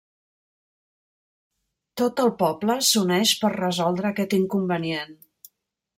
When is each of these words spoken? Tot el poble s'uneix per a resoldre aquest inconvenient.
Tot 2.01 2.23
el 2.25 2.33
poble 2.41 2.79
s'uneix 2.89 3.35
per 3.45 3.49
a 3.53 3.55
resoldre 3.59 4.11
aquest 4.11 4.37
inconvenient. 4.43 5.19